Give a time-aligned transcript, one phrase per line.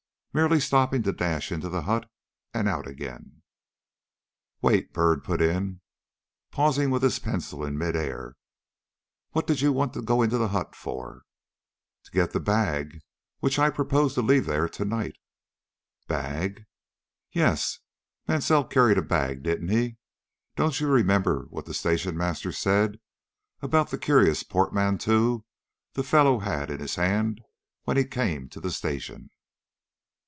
[0.33, 2.09] Merely stopping to dash into the hut
[2.53, 3.41] and out again"
[4.61, 5.79] "Wait!" put in Byrd,
[6.51, 8.37] pausing with his pencil in mid air;
[9.31, 11.23] "what did you want to go into the hut for?"
[12.05, 13.01] "To get the bag
[13.41, 15.17] which I propose to leave there to night."
[16.07, 16.63] "Bag?"
[17.33, 17.81] [Illustration:
[18.23, 19.97] (Page 364)] "Yes; Mansell carried a bag, didn't he?
[20.55, 23.01] Don't you remember what the station master said
[23.61, 25.43] about the curious portmanteau
[25.91, 27.41] the fellow had in his hand
[27.83, 29.29] when he came to the station?"